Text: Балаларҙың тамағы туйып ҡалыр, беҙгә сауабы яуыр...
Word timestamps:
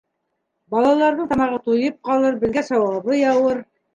Балаларҙың 0.75 1.27
тамағы 1.33 1.59
туйып 1.67 1.99
ҡалыр, 2.09 2.39
беҙгә 2.45 2.65
сауабы 2.71 3.21
яуыр... 3.21 3.63